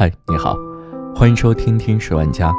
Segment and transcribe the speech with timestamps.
[0.00, 0.56] 嗨，你好，
[1.12, 2.52] 欢迎收听《听十万家》。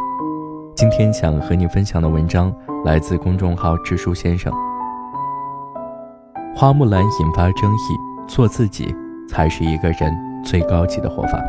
[0.75, 4.51] 今天想和你分享的文章来自公众号“知书先生”。
[6.53, 8.93] 花木兰引发争议，做自己
[9.25, 10.13] 才是一个人
[10.43, 11.39] 最高级的活法。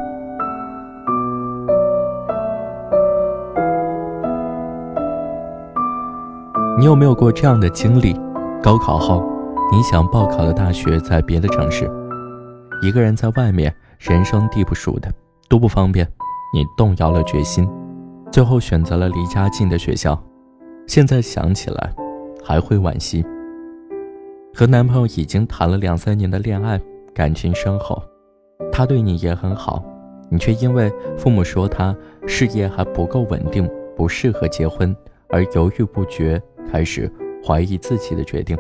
[6.79, 8.15] 你有没有过这样的经历？
[8.63, 9.25] 高考后，
[9.73, 11.91] 你想报考的大学在别的城市，
[12.81, 15.13] 一个人在外面，人生地不熟的。
[15.51, 16.07] 都不方便，
[16.55, 17.69] 你动摇了决心，
[18.31, 20.17] 最后选择了离家近的学校。
[20.87, 21.93] 现在想起来，
[22.43, 23.25] 还会惋惜。
[24.55, 26.81] 和男朋友已经谈了两三年的恋爱，
[27.13, 28.01] 感情深厚，
[28.71, 29.83] 他对你也很好，
[30.31, 31.95] 你却因为父母说他
[32.29, 34.95] 事业还不够稳定，不适合结婚，
[35.31, 37.13] 而犹豫不决，开始
[37.45, 38.57] 怀疑自己的决定。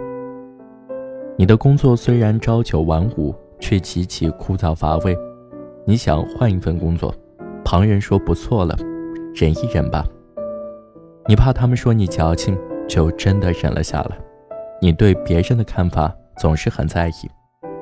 [1.37, 5.17] 你的工作虽然朝九晚五，却极其枯燥乏味。
[5.87, 7.15] 你想换一份工作，
[7.65, 8.77] 旁人说不错了，
[9.35, 10.07] 忍一忍吧。
[11.27, 14.19] 你怕他们说你矫情，就真的忍了下来。
[14.81, 17.31] 你对别人的看法总是很在意，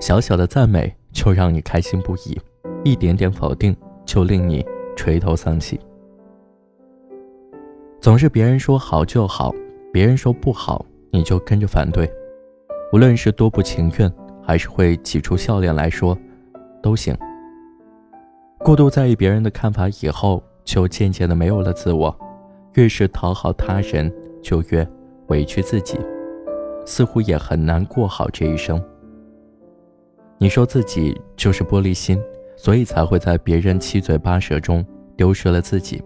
[0.00, 2.40] 小小的赞美就让你开心不已，
[2.84, 4.64] 一点点否定就令你
[4.96, 5.78] 垂头丧气。
[8.00, 9.54] 总是别人说好就好，
[9.92, 12.10] 别人说不好你就跟着反对，
[12.92, 16.16] 无论是多不情愿，还是会挤出笑脸来说，
[16.82, 17.16] 都行。
[18.58, 22.14] 过度在意别人的看法以后，就渐渐的没有了自我。
[22.74, 24.86] 越是讨好他人，就越
[25.28, 25.98] 委屈自己，
[26.84, 28.82] 似乎也很难过好这一生。
[30.38, 32.20] 你说自己就是玻璃心，
[32.56, 34.84] 所以才会在别人七嘴八舌中
[35.16, 36.02] 丢失了自己，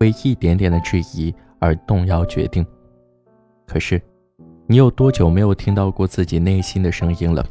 [0.00, 2.64] 为一点点的质疑而动摇决定。
[3.66, 4.00] 可是，
[4.66, 7.44] 你有多久没有听到过自己内心的声音了？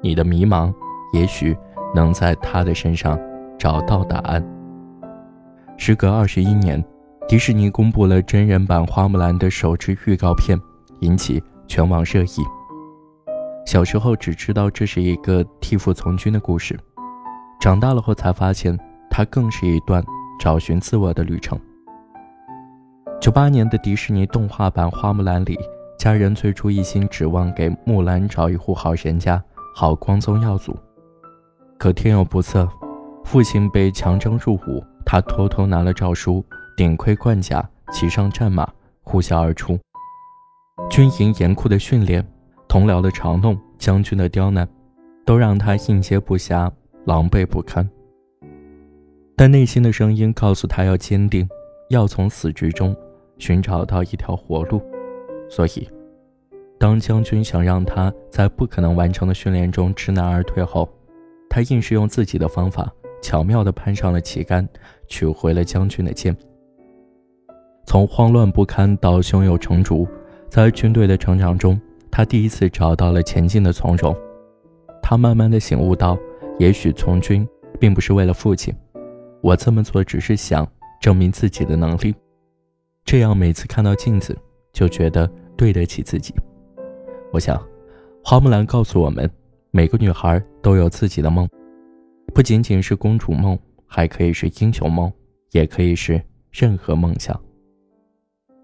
[0.00, 0.72] 你的迷茫，
[1.12, 1.56] 也许
[1.94, 3.18] 能在他的身上。
[3.62, 4.44] 找到答案。
[5.78, 6.84] 时隔二十一年，
[7.28, 10.60] 迪士尼公布了真人版《花木兰》的首支预告片，
[10.98, 12.42] 引起全网热议。
[13.64, 16.76] 小时候只知道这是一个替父从军的故事，
[17.60, 18.76] 长大了后才发现，
[19.08, 20.02] 它更是一段
[20.40, 21.56] 找寻自我的旅程。
[23.20, 25.56] 九八年的迪士尼动画版《花木兰》里，
[25.96, 29.40] 家人最初一心指望给木兰找一户好人家，
[29.72, 30.76] 好光宗耀祖，
[31.78, 32.68] 可天有不测。
[33.24, 36.44] 父亲被强征入伍，他偷偷拿了诏书，
[36.76, 38.68] 顶盔贯甲，骑上战马，
[39.02, 39.78] 呼啸而出。
[40.90, 42.26] 军营严酷的训练，
[42.68, 44.68] 同僚的嘲弄，将军的刁难，
[45.24, 46.70] 都让他应接不暇，
[47.04, 47.88] 狼狈不堪。
[49.34, 51.48] 但内心的声音告诉他要坚定，
[51.88, 52.94] 要从死局中
[53.38, 54.82] 寻找到一条活路。
[55.48, 55.88] 所以，
[56.78, 60.88] 当将军想让他在不可能完成的训练中知难而退后，
[61.48, 62.92] 他硬是用自己的方法。
[63.22, 64.68] 巧妙地攀上了旗杆，
[65.06, 66.36] 取回了将军的剑。
[67.86, 70.06] 从慌乱不堪到胸有成竹，
[70.48, 74.14] 在军队的成长中，他第一次找到了前进的从容。
[75.02, 76.18] 他慢慢地醒悟到，
[76.58, 77.46] 也许从军
[77.80, 78.74] 并不是为了父亲，
[79.40, 80.66] 我这么做只是想
[81.00, 82.14] 证明自己的能力，
[83.04, 84.36] 这样每次看到镜子
[84.72, 86.34] 就觉得对得起自己。
[87.32, 87.60] 我想，
[88.24, 89.28] 花木兰告诉我们，
[89.70, 91.48] 每个女孩都有自己的梦。
[92.34, 95.12] 不仅仅是公主梦，还可以是英雄梦，
[95.50, 97.38] 也可以是任何梦想。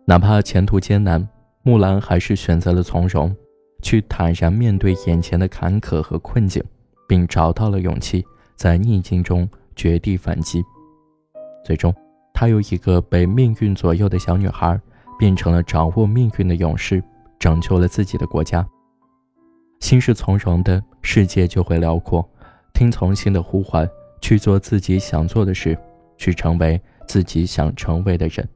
[0.07, 1.29] 哪怕前途艰难，
[1.63, 3.35] 木兰还是选择了从容，
[3.83, 6.63] 去坦然面对眼前的坎坷和困境，
[7.07, 8.25] 并找到了勇气，
[8.57, 9.47] 在逆境中
[9.77, 10.65] 绝地反击。
[11.63, 11.95] 最终，
[12.33, 14.81] 她由一个被命运左右的小女孩，
[15.19, 17.03] 变成了掌握命运的勇士，
[17.39, 18.67] 拯救了自己的国家。
[19.81, 22.27] 心是从容的，世界就会辽阔。
[22.79, 23.91] 听从心的呼唤，
[24.21, 25.77] 去做自己想做的事，
[26.17, 28.49] 去成为自己想成为的人。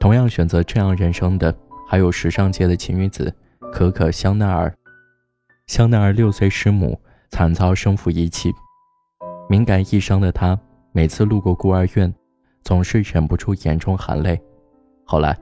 [0.00, 1.54] 同样选择这样人生的，
[1.86, 3.30] 还有时尚界的奇女子
[3.70, 4.74] 可可香奈儿。
[5.66, 8.50] 香奈儿六岁失母，惨遭生父遗弃，
[9.50, 10.58] 敏感异伤的她，
[10.92, 12.10] 每次路过孤儿院，
[12.62, 14.40] 总是忍不住眼中含泪。
[15.04, 15.38] 后来，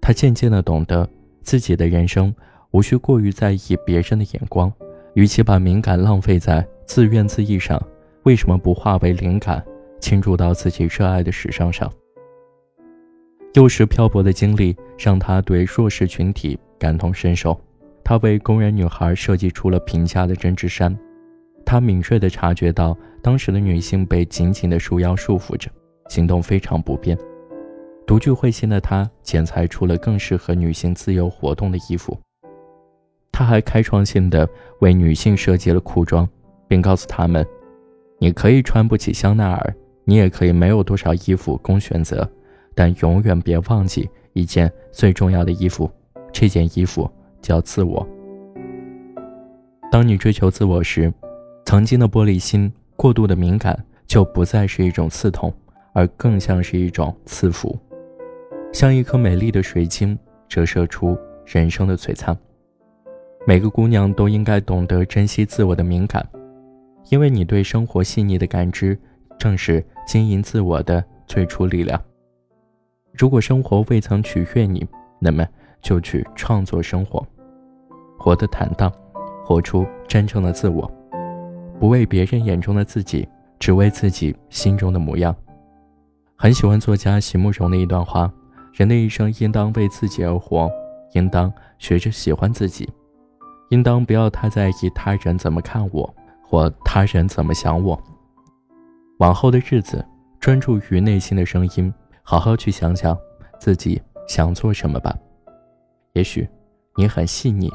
[0.00, 1.10] 她渐渐地懂得，
[1.42, 2.32] 自己的人生
[2.70, 4.72] 无需过于在意别人的眼光，
[5.14, 6.66] 与其把敏感浪费在。
[6.86, 7.82] 自怨自艾上，
[8.24, 9.64] 为什么不化为灵感，
[10.00, 11.90] 倾注到自己热爱的时尚上？
[13.54, 17.58] 幼时漂泊的经历让他对弱势群体感同身受。
[18.04, 20.94] 他为工人女孩设计出了平价的针织衫。
[21.64, 25.70] 他敏锐地察觉到当时的女性被紧紧的束腰束缚着，
[26.10, 27.18] 行动非常不便。
[28.06, 32.14] 独具慧心的他剪裁出了更适合女性自由活动的衣服。
[33.34, 34.48] 他还开创性的
[34.78, 36.26] 为女性设计了裤装。
[36.66, 37.46] 并告诉他们
[38.18, 42.28] ：“你可以穿不起香奈儿，你也可以没有多少衣服供选择，
[42.74, 45.88] 但永远别忘记一件最重要的衣服，
[46.32, 47.08] 这件衣服
[47.42, 48.04] 叫自我。
[49.92, 51.12] 当你追求自我时，
[51.66, 55.52] 曾经的玻璃心、过度的敏感就不再是一种刺痛，
[55.92, 57.78] 而更像是一种赐福，
[58.72, 62.36] 像一颗美丽的水晶，折射出人生的璀璨。
[63.46, 66.26] 每个姑娘都应该懂得珍惜自我的敏感，
[67.10, 68.98] 因为你对生活细腻的感知，
[69.38, 72.00] 正是经营自我的最初力量。
[73.12, 74.86] 如果生活未曾取悦你，
[75.18, 75.46] 那么
[75.82, 77.24] 就去创作生活，
[78.18, 78.90] 活得坦荡，
[79.44, 80.90] 活出真正的自我，
[81.78, 85.36] 不为别人眼中的自己，只为自己心中的模样。
[86.34, 88.32] 很喜欢作家席慕容的一段话：
[88.72, 90.70] 人的一生应当为自己而活，
[91.12, 92.88] 应当学着喜欢自己。
[93.74, 98.00] 应当不要太在意他人怎么看我，或他人怎么想我。
[99.18, 100.06] 往后的日子，
[100.38, 101.92] 专注于内心的声音，
[102.22, 103.18] 好好去想想
[103.58, 105.12] 自己想做什么吧。
[106.12, 106.48] 也许
[106.94, 107.68] 你很细腻，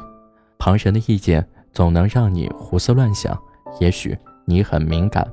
[0.58, 3.36] 旁人的意见总能让你胡思乱想；
[3.78, 4.16] 也许
[4.46, 5.30] 你很敏感，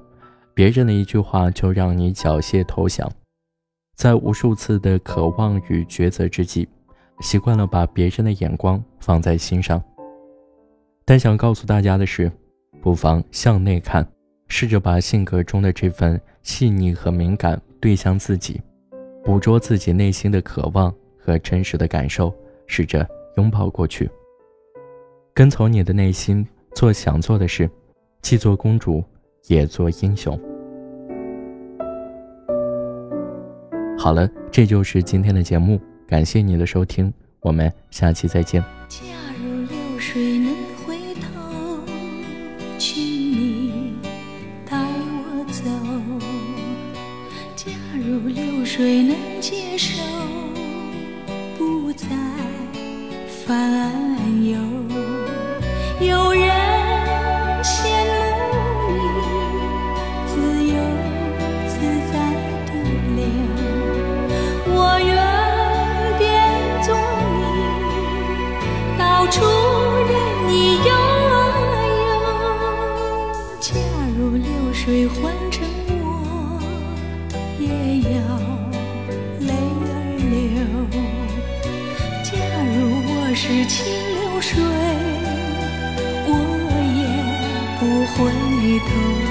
[0.54, 3.10] 别人的一句话就让你缴械投降。
[3.96, 6.68] 在无数次的渴望与抉择之际，
[7.22, 9.82] 习惯了把别人的眼光放在心上。
[11.10, 12.30] 但想告诉大家的是，
[12.82, 14.06] 不妨向内看，
[14.50, 18.62] 试着把性格中的这份细腻和敏感对向自己，
[19.24, 23.08] 捕捉自己内心的渴望和真实的感受，试着
[23.38, 24.10] 拥抱过去，
[25.34, 26.46] 跟从你的内心
[26.76, 27.70] 做想做的事，
[28.22, 29.02] 既做公主，
[29.48, 30.38] 也做英雄。
[33.98, 38.62] 好了，这就是今天的节目，感谢你的收听，我们下期再见。
[38.90, 39.00] 假
[39.40, 40.38] 如流水
[48.70, 50.04] 谁能接受
[51.58, 52.06] 不再
[53.46, 53.56] 烦
[54.44, 54.58] 忧？
[56.06, 56.44] 有人
[57.64, 57.88] 羡
[58.52, 59.00] 慕你
[60.28, 60.36] 自
[60.66, 60.76] 由
[61.66, 61.80] 自
[62.12, 62.14] 在
[62.66, 62.70] 的
[63.16, 63.24] 流，
[83.68, 83.86] 清
[84.16, 84.64] 流水，
[86.26, 86.32] 我
[86.96, 87.04] 也
[87.80, 87.82] 不
[88.14, 88.16] 回
[88.80, 89.27] 头。